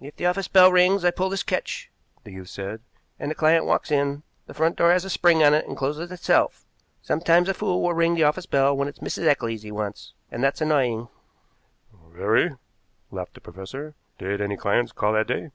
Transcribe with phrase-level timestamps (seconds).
[0.00, 1.90] "If the office bell rings I pull this catch,"
[2.22, 2.80] the youth said,
[3.18, 4.22] "and the client walks in.
[4.46, 6.64] The front door has a spring on it and closes itself.
[7.02, 9.26] Sometimes a fool will ring the office bell when it's Mrs.
[9.26, 11.08] Eccles he wants, and that's annoying."
[12.12, 12.54] "Very,"
[13.10, 13.96] laughed the professor.
[14.16, 15.50] "Did any clients call that day?"